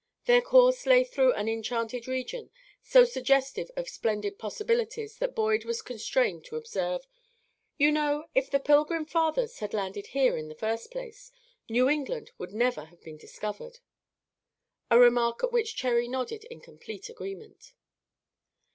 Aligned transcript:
Their 0.25 0.41
course 0.41 0.87
lay 0.87 1.03
through 1.03 1.33
an 1.33 1.47
enchanted 1.47 2.07
region, 2.07 2.49
so 2.81 3.05
suggestive 3.05 3.69
of 3.77 3.87
splendid 3.87 4.39
possibilities 4.39 5.19
that 5.19 5.35
Boyd 5.35 5.63
was 5.63 5.83
constrained 5.83 6.43
to 6.45 6.55
observe: 6.55 7.07
"You 7.77 7.91
know, 7.91 8.25
if 8.33 8.49
the 8.49 8.59
Pilgrim 8.59 9.05
Fathers 9.05 9.59
had 9.59 9.75
landed 9.75 10.07
here 10.07 10.35
in 10.37 10.47
the 10.47 10.55
first 10.55 10.89
place, 10.89 11.31
New 11.69 11.87
England 11.87 12.31
would 12.39 12.51
never 12.51 12.85
have 12.85 13.03
been 13.03 13.17
discovered," 13.17 13.77
a 14.89 14.97
remark 14.97 15.43
at 15.43 15.51
which 15.51 15.75
Cherry 15.75 16.07
nodded 16.07 16.45
in 16.45 16.61
complete 16.61 17.07
agreement. 17.07 17.73